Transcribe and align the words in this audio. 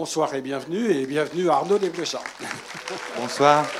Bonsoir 0.00 0.34
et 0.34 0.40
bienvenue, 0.40 0.90
et 0.90 1.04
bienvenue 1.04 1.50
à 1.50 1.56
Arnaud 1.56 1.78
Desplechin. 1.78 2.20
Bonsoir. 3.18 3.70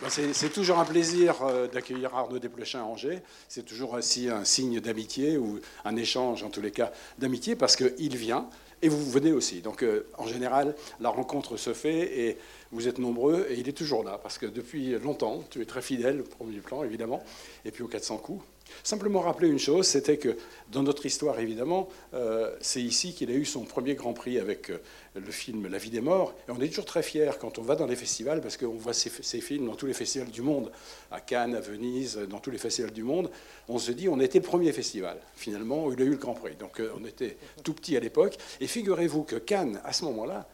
Ben, 0.00 0.08
c'est 0.08 0.48
toujours 0.48 0.78
un 0.78 0.86
plaisir 0.86 1.34
euh, 1.42 1.68
d'accueillir 1.68 2.14
Arnaud 2.14 2.38
Desplechin 2.38 2.80
à 2.80 2.84
Angers. 2.84 3.20
C'est 3.46 3.66
toujours 3.66 3.92
aussi 3.92 4.30
un 4.30 4.46
signe 4.46 4.80
d'amitié 4.80 5.36
ou 5.36 5.60
un 5.84 5.96
échange, 5.96 6.42
en 6.42 6.48
tous 6.48 6.62
les 6.62 6.70
cas, 6.70 6.92
d'amitié, 7.18 7.56
parce 7.56 7.76
qu'il 7.76 8.16
vient 8.16 8.48
et 8.82 8.88
vous 8.88 9.10
venez 9.10 9.32
aussi. 9.32 9.60
Donc, 9.60 9.82
euh, 9.82 10.06
en 10.16 10.26
général, 10.26 10.74
la 11.00 11.10
rencontre 11.10 11.56
se 11.56 11.72
fait 11.72 12.20
et 12.20 12.38
vous 12.72 12.88
êtes 12.88 12.98
nombreux 12.98 13.46
et 13.50 13.58
il 13.58 13.68
est 13.68 13.76
toujours 13.76 14.04
là, 14.04 14.18
parce 14.22 14.38
que 14.38 14.46
depuis 14.46 14.98
longtemps, 14.98 15.44
tu 15.50 15.60
es 15.60 15.64
très 15.64 15.82
fidèle 15.82 16.20
au 16.20 16.24
premier 16.24 16.60
plan, 16.60 16.82
évidemment, 16.84 17.22
et 17.64 17.70
puis 17.70 17.82
aux 17.82 17.88
400 17.88 18.18
coups. 18.18 18.44
Simplement 18.82 19.20
rappeler 19.20 19.48
une 19.48 19.58
chose, 19.58 19.86
c'était 19.86 20.18
que 20.18 20.36
dans 20.70 20.82
notre 20.82 21.06
histoire, 21.06 21.38
évidemment, 21.40 21.88
euh, 22.14 22.54
c'est 22.60 22.82
ici 22.82 23.14
qu'il 23.14 23.30
a 23.30 23.34
eu 23.34 23.44
son 23.44 23.64
premier 23.64 23.94
Grand 23.94 24.12
Prix 24.12 24.38
avec 24.38 24.70
euh, 24.70 24.78
le 25.14 25.30
film 25.32 25.66
La 25.68 25.78
vie 25.78 25.90
des 25.90 26.00
morts. 26.00 26.34
Et 26.48 26.52
on 26.52 26.60
est 26.60 26.68
toujours 26.68 26.84
très 26.84 27.02
fiers 27.02 27.32
quand 27.40 27.58
on 27.58 27.62
va 27.62 27.76
dans 27.76 27.86
les 27.86 27.96
festivals, 27.96 28.40
parce 28.40 28.56
qu'on 28.56 28.76
voit 28.76 28.92
ces, 28.92 29.10
films 29.40 29.66
dans 29.66 29.74
tous 29.74 29.86
les 29.86 29.94
festivals 29.94 30.30
du 30.30 30.42
monde, 30.42 30.70
à 31.10 31.20
Cannes, 31.20 31.54
à 31.54 31.60
Venise, 31.60 32.16
dans 32.28 32.38
tous 32.38 32.50
les 32.50 32.58
festivals 32.58 32.92
du 32.92 33.02
monde. 33.02 33.30
On 33.68 33.78
se 33.78 33.92
dit, 33.92 34.08
on 34.08 34.20
était 34.20 34.38
le 34.38 34.44
premier 34.44 34.72
festival, 34.72 35.18
finalement, 35.34 35.86
où 35.86 35.92
il 35.92 36.00
a 36.00 36.04
eu 36.04 36.10
le 36.10 36.16
Grand 36.16 36.34
Prix. 36.34 36.56
Donc 36.56 36.80
euh, 36.80 36.92
on 37.00 37.04
était 37.04 37.36
tout 37.64 37.74
petit 37.74 37.96
à 37.96 38.00
l'époque. 38.00 38.36
Et 38.60 38.66
figurez-vous 38.66 39.24
que 39.24 39.36
Cannes, 39.36 39.80
à 39.84 39.92
ce 39.92 40.04
moment-là, 40.04 40.48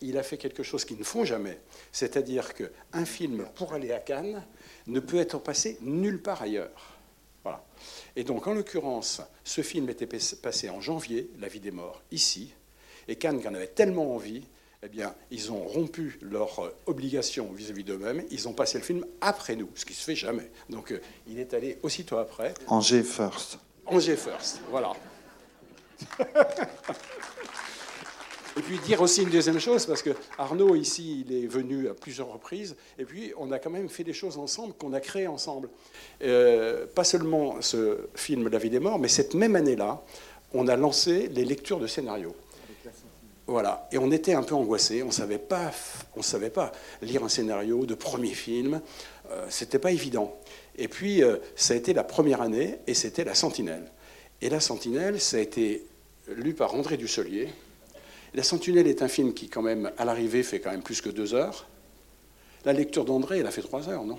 il 0.00 0.16
a 0.16 0.22
fait 0.22 0.36
quelque 0.36 0.62
chose 0.62 0.84
qu'ils 0.84 0.98
ne 0.98 1.04
font 1.04 1.24
jamais. 1.24 1.58
C'est-à-dire 1.92 2.54
qu'un 2.54 3.04
film, 3.04 3.46
pour 3.54 3.72
aller 3.72 3.92
à 3.92 3.98
Cannes, 3.98 4.44
ne 4.86 5.00
peut 5.00 5.18
être 5.18 5.38
passé 5.38 5.78
nulle 5.80 6.22
part 6.22 6.42
ailleurs. 6.42 6.97
Et 8.16 8.24
donc, 8.24 8.46
en 8.46 8.54
l'occurrence, 8.54 9.20
ce 9.44 9.62
film 9.62 9.88
était 9.88 10.06
passé 10.06 10.70
en 10.70 10.80
janvier, 10.80 11.30
La 11.38 11.48
vie 11.48 11.60
des 11.60 11.70
morts, 11.70 12.02
ici, 12.10 12.52
et 13.08 13.16
Cannes, 13.16 13.40
en 13.46 13.54
avait 13.54 13.68
tellement 13.68 14.14
envie, 14.14 14.44
eh 14.82 14.88
bien, 14.88 15.14
ils 15.30 15.50
ont 15.50 15.64
rompu 15.64 16.18
leur 16.20 16.60
euh, 16.60 16.76
obligation 16.86 17.50
vis-à-vis 17.52 17.82
d'eux-mêmes. 17.82 18.24
Ils 18.30 18.48
ont 18.48 18.52
passé 18.52 18.78
le 18.78 18.84
film 18.84 19.04
après 19.20 19.56
nous, 19.56 19.70
ce 19.74 19.84
qui 19.84 19.94
se 19.94 20.04
fait 20.04 20.14
jamais. 20.14 20.50
Donc, 20.68 20.92
euh, 20.92 21.00
il 21.26 21.40
est 21.40 21.52
allé 21.54 21.78
aussitôt 21.82 22.18
après. 22.18 22.54
Angers 22.68 23.02
first. 23.02 23.58
Angers 23.86 24.16
first, 24.16 24.60
voilà. 24.70 24.92
Et 28.58 28.60
puis 28.60 28.78
dire 28.80 29.00
aussi 29.00 29.22
une 29.22 29.30
deuxième 29.30 29.60
chose, 29.60 29.86
parce 29.86 30.02
que 30.02 30.10
Arnaud, 30.36 30.74
ici, 30.74 31.24
il 31.24 31.32
est 31.32 31.46
venu 31.46 31.88
à 31.88 31.94
plusieurs 31.94 32.32
reprises, 32.32 32.74
et 32.98 33.04
puis 33.04 33.32
on 33.38 33.52
a 33.52 33.60
quand 33.60 33.70
même 33.70 33.88
fait 33.88 34.02
des 34.02 34.12
choses 34.12 34.36
ensemble 34.36 34.74
qu'on 34.74 34.92
a 34.94 35.00
créées 35.00 35.28
ensemble. 35.28 35.68
Euh, 36.24 36.84
pas 36.92 37.04
seulement 37.04 37.62
ce 37.62 37.98
film 38.16 38.48
La 38.48 38.58
vie 38.58 38.68
des 38.68 38.80
morts, 38.80 38.98
mais 38.98 39.06
cette 39.06 39.34
même 39.34 39.54
année-là, 39.54 40.02
on 40.52 40.66
a 40.66 40.74
lancé 40.74 41.28
les 41.28 41.44
lectures 41.44 41.78
de 41.78 41.86
scénarios. 41.86 42.34
Voilà, 43.46 43.88
et 43.92 43.98
on 43.98 44.10
était 44.10 44.34
un 44.34 44.42
peu 44.42 44.56
angoissés, 44.56 45.04
on 45.04 45.12
savait, 45.12 45.38
pas, 45.38 45.70
on 46.16 46.22
savait 46.22 46.50
pas 46.50 46.72
lire 47.00 47.22
un 47.22 47.28
scénario 47.28 47.86
de 47.86 47.94
premier 47.94 48.34
film, 48.34 48.80
euh, 49.30 49.46
c'était 49.50 49.78
pas 49.78 49.92
évident. 49.92 50.36
Et 50.76 50.88
puis, 50.88 51.22
euh, 51.22 51.36
ça 51.54 51.74
a 51.74 51.76
été 51.76 51.94
la 51.94 52.02
première 52.02 52.42
année, 52.42 52.78
et 52.88 52.94
c'était 52.94 53.24
La 53.24 53.36
Sentinelle. 53.36 53.88
Et 54.42 54.50
La 54.50 54.58
Sentinelle, 54.58 55.20
ça 55.20 55.36
a 55.36 55.40
été 55.40 55.86
lu 56.26 56.54
par 56.54 56.74
André 56.74 56.96
Dusselier, 56.96 57.48
la 58.34 58.42
Sentinelle 58.42 58.86
est 58.86 59.02
un 59.02 59.08
film 59.08 59.34
qui, 59.34 59.48
quand 59.48 59.62
même, 59.62 59.90
à 59.98 60.04
l'arrivée, 60.04 60.42
fait 60.42 60.60
quand 60.60 60.70
même 60.70 60.82
plus 60.82 61.00
que 61.00 61.08
deux 61.08 61.34
heures. 61.34 61.66
La 62.64 62.72
lecture 62.72 63.04
d'André, 63.04 63.38
elle 63.38 63.46
a 63.46 63.50
fait 63.50 63.62
trois 63.62 63.88
heures, 63.88 64.04
non? 64.04 64.18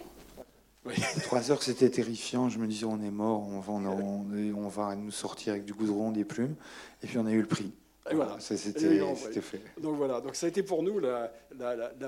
Trois 1.23 1.51
heures, 1.51 1.61
c'était 1.61 1.89
terrifiant. 1.89 2.49
Je 2.49 2.57
me 2.57 2.66
disais, 2.66 2.85
on 2.85 3.01
est 3.03 3.11
mort, 3.11 3.45
on 3.47 3.59
va, 3.59 3.73
on, 3.73 4.67
va 4.69 4.95
nous 4.95 5.11
sortir 5.11 5.53
avec 5.53 5.66
du 5.66 5.73
goudron, 5.73 6.09
des 6.11 6.23
plumes. 6.23 6.55
Et 7.03 7.07
puis, 7.07 7.17
on 7.17 7.25
a 7.25 7.31
eu 7.31 7.41
le 7.41 7.47
prix. 7.47 7.71
Voilà, 8.11 8.38
c'était 8.39 9.41
fait. 9.41 9.61
Donc 9.79 9.97
voilà, 9.97 10.19
donc 10.19 10.35
ça 10.35 10.47
a 10.47 10.49
été 10.49 10.63
pour 10.63 10.81
nous 10.81 11.00
la, 11.00 11.31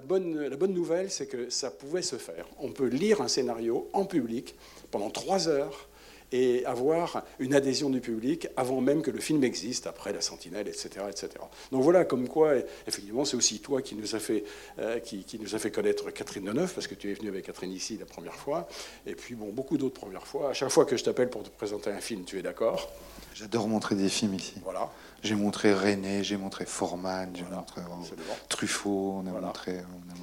bonne, 0.02 0.47
la 0.47 0.56
bonne 0.56 0.74
nouvelle, 0.74 1.12
c'est 1.12 1.28
que 1.28 1.50
ça 1.50 1.70
pouvait 1.70 2.02
se 2.02 2.16
faire. 2.16 2.47
On 2.59 2.72
peut 2.72 2.88
lire 2.88 3.22
un 3.22 3.28
scénario 3.28 3.88
en 3.94 4.06
public 4.06 4.56
pendant 4.90 5.12
trois 5.12 5.47
heures 5.47 5.90
et 6.31 6.66
avoir 6.66 7.24
une 7.40 7.53
adhésion 7.53 7.90
du 7.90 8.00
public 8.00 8.47
avant 8.56 8.81
même 8.81 9.02
que 9.02 9.12
le 9.12 9.19
film 9.19 9.44
existe, 9.44 9.88
après 9.88 10.14
La 10.14 10.22
Sentinelle, 10.22 10.68
etc. 10.68 11.06
etc. 11.09 11.30
Donc 11.72 11.84
voilà, 11.84 12.06
comme 12.06 12.28
quoi, 12.28 12.53
effectivement, 12.88 13.25
c'est 13.25 13.38
aussi 13.38 13.59
toi 13.59 13.81
qui 13.81 13.96
nous 13.96 14.16
a 14.16 14.19
fait, 14.19 14.44
euh, 14.80 15.00
qui, 15.00 15.40
nous 15.40 15.56
a 15.56 15.59
fait 15.59 15.72
connaître 15.72 16.09
Catherine 16.12 16.46
Deneuve, 16.46 16.74
parce 16.74 16.88
que 16.88 16.96
tu 16.96 17.12
es 17.12 17.14
venu 17.14 17.30
avec 17.30 17.46
Catherine 17.46 17.72
ici 17.72 17.97
la 17.97 18.06
première 18.06 18.36
fois, 18.36 18.68
et 19.06 19.16
puis 19.16 19.36
bon, 19.36 19.50
beaucoup 19.52 19.78
d'autres 19.78 20.00
premières 20.00 20.28
fois. 20.28 20.52
À 20.52 20.53
chaque 20.53 20.70
fois 20.70 20.86
que 20.86 20.97
je 20.97 21.03
t'appelle 21.03 21.30
pour 21.30 21.44
te 21.44 21.50
présenter 21.50 21.90
un 21.90 22.02
film, 22.02 22.24
tu 22.24 22.40
es 22.40 22.41
d'accord? 22.41 22.90
J'adore 23.34 23.68
montrer 23.68 23.96
des 23.96 24.09
films 24.09 24.36
ici. 24.36 24.53
Voilà. 24.64 24.90
J'ai 25.24 25.36
montré 25.36 25.74
René, 25.74 26.24
j'ai 26.24 26.36
montré 26.36 26.66
Forman, 26.66 27.31
j'ai 27.36 27.44
montré 27.44 27.81
euh, 27.81 28.16
Truffaut, 28.50 29.22
on 29.24 29.28
a, 29.28 29.40
montré, 29.40 29.80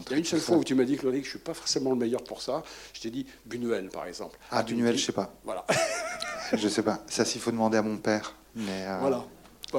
Il 0.06 0.10
y 0.10 0.14
a 0.14 0.18
une 0.18 0.24
seule 0.24 0.40
fois 0.40 0.56
où 0.56 0.64
tu 0.64 0.74
m'as 0.74 0.84
dit, 0.84 0.96
Claude, 0.96 1.14
que 1.14 1.20
je 1.20 1.24
ne 1.24 1.30
suis 1.30 1.38
pas 1.38 1.54
forcément 1.54 1.90
le 1.90 1.96
meilleur 1.96 2.22
pour 2.24 2.42
ça. 2.42 2.64
Je 2.92 3.00
t'ai 3.00 3.10
dit 3.10 3.26
Buñuel, 3.46 3.90
par 3.90 4.06
exemple. 4.06 4.38
Ah, 4.50 4.62
Buñuel, 4.62 4.96
je 4.96 5.02
ne 5.02 5.06
sais 5.06 5.12
pas. 5.12 5.32
Voilà. 5.44 5.64
Je 6.52 6.64
ne 6.64 6.68
sais 6.70 6.82
pas. 6.82 7.00
Ça, 7.06 7.24
s'il 7.24 7.40
faut 7.40 7.50
demander 7.50 7.78
à 7.78 7.82
mon 7.82 7.96
père. 7.96 8.34
Mais, 8.54 8.86
euh, 8.86 8.98
voilà. 9.00 9.24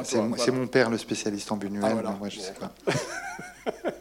C'est 0.04 0.52
mon 0.52 0.68
père 0.68 0.90
le 0.90 0.98
spécialiste 0.98 1.52
en 1.52 1.58
Buñuel, 1.58 2.04
ah, 2.06 2.16
moi, 2.20 2.30
je 2.30 2.38
ne 2.38 2.44
sais 2.44 2.54
pas. 2.54 2.72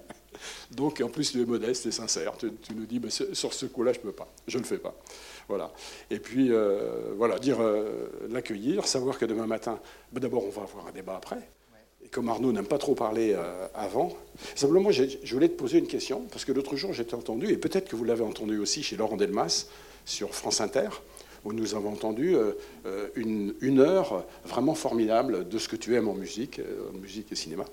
Donc, 0.71 1.01
en 1.01 1.09
plus, 1.09 1.33
tu 1.33 1.41
es 1.41 1.45
modeste 1.45 1.87
et 1.87 1.91
sincère. 1.91 2.35
Tu, 2.39 2.51
nous 2.75 2.85
dis, 2.85 2.99
bah, 2.99 3.09
sur 3.11 3.53
ce 3.53 3.67
coup-là, 3.67 3.93
je 3.93 3.99
ne 3.99 4.03
peux 4.05 4.13
pas. 4.13 4.29
Je 4.47 4.59
ne 4.59 4.63
le 4.63 4.69
fais 4.69 4.79
pas. 4.79 4.95
Voilà. 5.49 5.73
Et 6.11 6.19
puis, 6.19 6.53
euh, 6.53 7.15
voilà, 7.17 7.39
dire 7.39 7.57
euh, 7.61 8.09
l'accueillir, 8.29 8.87
savoir 8.87 9.19
que 9.19 9.25
demain 9.25 9.47
matin, 9.47 9.81
bah, 10.13 10.21
d'abord, 10.21 10.45
on 10.45 10.51
va 10.51 10.63
avoir 10.63 10.87
un 10.87 10.93
débat 10.93 11.17
après. 11.17 11.41
Et 12.05 12.09
comme 12.09 12.29
Arnaud 12.29 12.53
n'aime 12.53 12.67
pas 12.67 12.79
trop 12.79 12.95
parler 12.95 13.33
euh, 13.35 13.67
avant, 13.75 14.13
simplement, 14.55 14.91
je 14.93 15.35
voulais 15.35 15.49
te 15.49 15.57
poser 15.57 15.79
une 15.79 15.89
question, 15.89 16.27
parce 16.31 16.45
que 16.45 16.53
l'autre 16.53 16.77
jour, 16.77 16.93
j'étais 16.93 17.15
entendu, 17.15 17.51
et 17.51 17.57
peut-être 17.57 17.89
que 17.89 17.97
vous 17.97 18.05
l'avez 18.05 18.25
entendu 18.25 18.59
aussi 18.59 18.83
chez 18.83 18.97
Laurent 18.97 19.17
Delmas 19.17 19.67
sur 20.05 20.35
France 20.35 20.61
Inter, 20.61 20.91
où 21.49 21.53
nous 21.55 21.75
avons 21.75 21.93
entendu 21.93 22.37
une, 23.17 23.55
une, 23.61 23.81
heure 23.81 24.27
vraiment 24.45 24.75
formidable 24.75 25.49
de 25.49 25.59
ce 25.59 25.69
que 25.69 25.77
tu 25.77 25.95
aimes 25.95 26.09
en 26.09 26.15
musique, 26.15 26.61
en 26.93 26.99
musique 26.99 27.33
et 27.33 27.37
cinéma. 27.37 27.65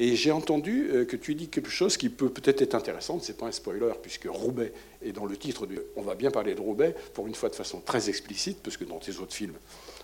Et 0.00 0.14
j'ai 0.14 0.30
entendu 0.30 0.90
euh, 0.92 1.04
que 1.04 1.16
tu 1.16 1.34
dis 1.34 1.48
quelque 1.48 1.70
chose 1.70 1.96
qui 1.96 2.08
peut 2.08 2.28
peut-être 2.28 2.62
être 2.62 2.74
intéressant, 2.74 3.18
c'est 3.20 3.36
pas 3.36 3.46
un 3.46 3.52
spoiler, 3.52 3.92
puisque 4.00 4.28
Roubaix 4.28 4.72
est 5.02 5.12
dans 5.12 5.26
le 5.26 5.36
titre 5.36 5.66
du. 5.66 5.78
On 5.96 6.02
va 6.02 6.14
bien 6.14 6.30
parler 6.30 6.54
de 6.54 6.60
Roubaix, 6.60 6.94
pour 7.14 7.26
une 7.26 7.34
fois 7.34 7.48
de 7.48 7.56
façon 7.56 7.80
très 7.80 8.08
explicite, 8.08 8.58
parce 8.62 8.76
que 8.76 8.84
dans 8.84 8.98
tes 8.98 9.18
autres 9.18 9.34
films, 9.34 9.56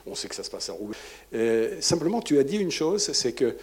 on 0.06 0.14
sait 0.16 0.28
que 0.28 0.34
ça 0.34 0.42
se 0.42 0.50
passe 0.50 0.68
à 0.68 0.72
Roubaix. 0.72 0.96
Euh, 1.34 1.80
simplement, 1.80 2.20
tu 2.20 2.38
as 2.38 2.44
dit 2.44 2.56
une 2.56 2.72
chose, 2.72 3.12
c'est 3.12 3.32
que 3.32 3.56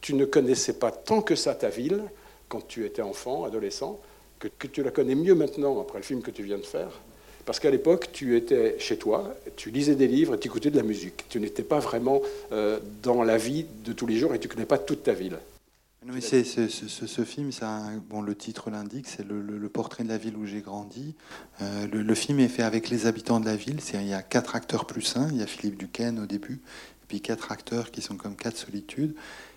tu 0.00 0.14
ne 0.14 0.24
connaissais 0.24 0.74
pas 0.74 0.90
tant 0.90 1.22
que 1.22 1.36
ça 1.36 1.54
ta 1.54 1.68
ville 1.68 2.02
quand 2.48 2.66
tu 2.66 2.84
étais 2.84 3.02
enfant, 3.02 3.44
adolescent, 3.44 4.00
que, 4.38 4.66
tu 4.66 4.82
la 4.82 4.90
connais 4.90 5.14
mieux 5.14 5.34
maintenant 5.34 5.80
après 5.80 5.98
le 5.98 6.04
film 6.04 6.20
que 6.20 6.30
tu 6.30 6.42
viens 6.42 6.58
de 6.58 6.66
faire. 6.66 6.90
Parce 7.46 7.60
qu'à 7.60 7.70
l'époque, 7.70 8.08
tu 8.12 8.36
étais 8.36 8.76
chez 8.80 8.98
toi, 8.98 9.32
tu 9.54 9.70
lisais 9.70 9.94
des 9.94 10.08
livres 10.08 10.34
et 10.34 10.38
tu 10.38 10.48
écoutais 10.48 10.70
de 10.70 10.76
la 10.76 10.82
musique. 10.82 11.24
Tu 11.28 11.38
n'étais 11.38 11.62
pas 11.62 11.78
vraiment 11.78 12.20
euh, 12.50 12.80
dans 13.04 13.22
la 13.22 13.38
vie 13.38 13.66
de 13.84 13.92
tous 13.92 14.06
les 14.06 14.18
jours 14.18 14.34
et 14.34 14.40
tu 14.40 14.48
ne 14.48 14.52
connais 14.52 14.66
pas 14.66 14.78
toute 14.78 15.04
ta 15.04 15.12
ville. 15.12 15.38
C'est, 16.20 16.44
ce, 16.44 17.24
film, 17.24 17.50
bon, 18.08 18.20
le 18.20 18.34
titre 18.36 18.70
l'indique, 18.70 19.08
c'est 19.08 19.26
le, 19.26 19.68
portrait 19.68 20.04
de 20.04 20.08
la 20.08 20.18
ville 20.18 20.36
où 20.36 20.46
j'ai 20.46 20.60
grandi. 20.60 21.14
Euh, 21.62 21.86
le, 21.86 22.14
film 22.14 22.38
est 22.40 22.48
fait 22.48 22.62
avec 22.62 22.90
les 22.90 23.06
habitants 23.06 23.40
de 23.40 23.46
la 23.46 23.56
ville. 23.56 23.80
C'est, 23.80 23.96
il 23.98 24.08
y 24.08 24.14
a 24.14 24.22
quatre 24.22 24.54
acteurs 24.54 24.84
plus 24.84 25.16
un. 25.16 25.28
Il 25.30 25.38
y 25.38 25.42
a 25.42 25.46
Philippe 25.46 25.78
Duquesne 25.78 26.20
au 26.20 26.26
début, 26.26 26.54
et 26.54 27.06
puis 27.08 27.20
quatre 27.20 27.50
acteurs 27.50 27.90
qui 27.90 28.02
sont 28.02 28.16
comme 28.16 28.36
quatre 28.36 28.56
solitudes. 28.56 29.14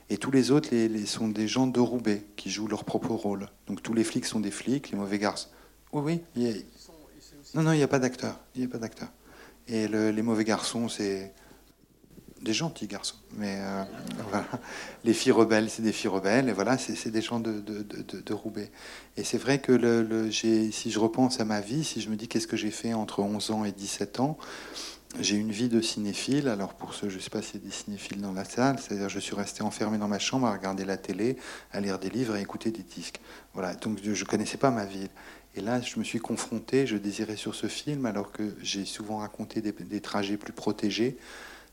Et 0.09 0.17
tous 0.17 0.31
les 0.31 0.49
autres 0.49 0.69
les, 0.71 1.05
sont 1.05 1.27
des 1.27 1.47
gens 1.47 1.67
de 1.67 1.79
Roubaix 1.79 2.23
qui 2.35 2.49
jouent 2.49 2.67
leur 2.67 2.83
propre 2.83 3.11
rôle. 3.11 3.47
Donc 3.67 3.83
tous 3.83 3.93
les 3.93 4.03
flics 4.03 4.25
sont 4.25 4.39
des 4.39 4.51
flics, 4.51 4.89
les 4.89 4.97
mauvais 4.97 5.19
garçons. 5.19 5.49
Oui, 5.91 6.21
oui. 6.35 6.65
Non, 7.55 7.63
non, 7.63 7.71
il 7.71 7.77
n'y 7.77 7.83
a 7.83 7.87
pas 7.87 7.99
d'acteur. 7.99 8.39
Il 8.55 8.61
n'y 8.61 8.67
a 8.67 8.69
pas 8.69 8.77
d'acteur. 8.77 9.09
Et 9.67 9.87
les 9.87 10.21
mauvais 10.21 10.43
garçons, 10.43 10.89
c'est 10.89 11.33
des 12.41 12.53
gentils 12.53 12.87
garçons. 12.87 13.17
Mais 13.35 13.57
euh, 13.59 13.83
voilà. 14.29 14.47
Les 15.03 15.13
filles 15.13 15.31
rebelles, 15.31 15.69
c'est 15.69 15.81
des 15.81 15.91
filles 15.91 16.09
rebelles. 16.09 16.49
Et 16.49 16.53
voilà, 16.53 16.77
c'est 16.77 17.09
des 17.09 17.21
gens 17.21 17.39
de, 17.39 17.59
de, 17.59 17.83
de, 17.83 18.33
Roubaix. 18.33 18.71
Et 19.17 19.23
c'est 19.23 19.37
vrai 19.37 19.59
que 19.59 20.29
si 20.31 20.91
je 20.91 20.99
repense 20.99 21.39
à 21.39 21.45
ma 21.45 21.61
vie, 21.61 21.83
si 21.83 22.01
je 22.01 22.09
me 22.09 22.15
dis 22.15 22.27
qu'est-ce 22.27 22.47
que 22.47 22.57
j'ai 22.57 22.71
fait 22.71 22.93
entre 22.93 23.19
11 23.19 23.51
ans 23.51 23.65
et 23.65 23.71
17 23.71 24.19
ans, 24.19 24.37
j'ai 25.19 25.35
une 25.35 25.51
vie 25.51 25.69
de 25.69 25.81
cinéphile. 25.81 26.47
Alors 26.47 26.73
pour 26.73 26.93
ceux, 26.93 27.09
je 27.09 27.15
ne 27.15 27.21
sais 27.21 27.29
pas 27.29 27.41
s'il 27.41 27.61
y 27.61 27.63
a 27.63 27.65
des 27.65 27.73
cinéphiles 27.73 28.21
dans 28.21 28.33
la 28.33 28.45
salle, 28.45 28.79
c'est-à-dire 28.79 29.09
je 29.09 29.19
suis 29.19 29.35
resté 29.35 29.63
enfermé 29.63 29.97
dans 29.97 30.07
ma 30.07 30.19
chambre 30.19 30.47
à 30.47 30.53
regarder 30.53 30.85
la 30.85 30.97
télé, 30.97 31.37
à 31.71 31.79
lire 31.79 31.99
des 31.99 32.09
livres 32.09 32.35
et 32.35 32.41
écouter 32.41 32.71
des 32.71 32.83
disques. 32.83 33.19
Voilà, 33.53 33.73
donc 33.75 33.99
je 34.03 34.11
ne 34.11 34.27
connaissais 34.27 34.57
pas 34.57 34.71
ma 34.71 34.85
ville. 34.85 35.09
Et 35.55 35.61
là, 35.61 35.81
je 35.81 35.97
me 35.99 36.03
suis 36.03 36.19
confronté, 36.19 36.85
je 36.85 36.95
désirais 36.95 37.35
sur 37.35 37.55
ce 37.55 37.67
film, 37.67 38.05
alors 38.05 38.31
que 38.31 38.55
j'ai 38.61 38.85
souvent 38.85 39.17
raconté 39.17 39.61
des, 39.61 40.01
trajets 40.01 40.37
plus 40.37 40.53
protégés 40.53 41.17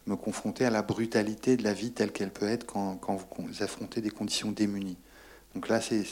me 0.06 0.14
confronter 0.14 0.64
à 0.64 0.70
la 0.70 0.82
brutalité 0.82 1.56
de 1.56 1.64
la 1.64 1.72
vie 1.72 1.90
telle 1.90 2.12
qu'elle 2.12 2.32
peut 2.32 2.48
être 2.48 2.64
quand, 2.64 3.00
vous 3.38 3.62
affrontez 3.62 4.00
des 4.00 4.10
conditions 4.10 4.52
démunies. 4.52 4.98
Donc 5.54 5.68
là, 5.68 5.80
c'est, 5.80 6.04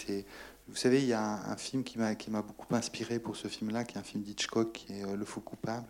vous 0.66 0.76
savez, 0.76 1.00
il 1.00 1.06
y 1.06 1.12
a 1.12 1.22
un, 1.22 1.56
film 1.56 1.84
qui 1.84 1.99
m'a, 1.99 2.43
beaucoup 2.43 2.75
inspiré 2.75 3.19
pour 3.19 3.37
ce 3.37 3.49
film-là, 3.49 3.84
qui 3.84 3.96
est 3.96 4.00
un 4.00 4.05
film 4.05 4.22
d'Hitchcock, 4.22 4.72
qui 4.72 4.93
est 4.94 5.05
euh, 5.05 5.17
Le 5.17 5.25
Faux 5.25 5.40
coupable. 5.40 5.87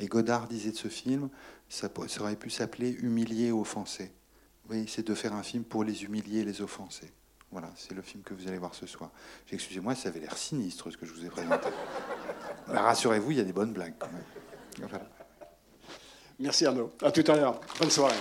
Et 0.00 0.06
Godard 0.06 0.48
disait 0.48 0.72
de 0.72 0.76
ce 0.76 0.88
film, 0.88 1.28
ça, 1.68 1.88
aurait 2.20 2.36
pu 2.36 2.50
s'appeler 2.50 2.90
Humilier, 2.90 3.52
offensé. 3.52 4.10
Oui, 4.70 4.86
c'est 4.88 5.06
de 5.06 5.14
faire 5.14 5.34
un 5.34 5.42
film 5.42 5.62
pour 5.62 5.84
les 5.84 6.04
humilier 6.04 6.40
et 6.40 6.44
les 6.44 6.62
offenser. 6.62 7.12
Voilà, 7.54 7.70
c'est 7.76 7.94
le 7.94 8.02
film 8.02 8.24
que 8.24 8.34
vous 8.34 8.48
allez 8.48 8.58
voir 8.58 8.74
ce 8.74 8.84
soir. 8.84 9.10
Excusez-moi, 9.52 9.94
ça 9.94 10.08
avait 10.08 10.18
l'air 10.18 10.36
sinistre 10.36 10.90
ce 10.90 10.96
que 10.96 11.06
je 11.06 11.12
vous 11.12 11.24
ai 11.24 11.28
présenté. 11.28 11.68
Rassurez-vous, 12.66 13.30
il 13.30 13.36
y 13.36 13.40
a 13.40 13.44
des 13.44 13.52
bonnes 13.52 13.72
blagues 13.72 13.94
quand 13.96 14.08
même. 14.10 14.98
Merci 16.40 16.66
Arnaud. 16.66 16.90
À 17.00 17.12
tout 17.12 17.22
à 17.30 17.36
l'heure. 17.36 17.60
Bonne 17.78 17.90
soirée. 17.90 18.16